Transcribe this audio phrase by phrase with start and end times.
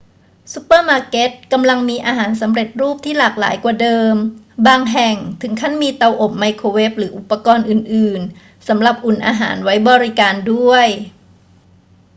[0.53, 4.15] ซูเปอร์มาร์เก็ตกำลังมีอาหารสำเร็จรูปที่หลากหลายกว่าเดิม
[4.67, 10.87] บางแห่งถึงขั้นมีเตาอบไมโครเวฟหรืออุปกรณ์อื่น ๆ สำหรับอุ่นอาหารไว้บริการด้วย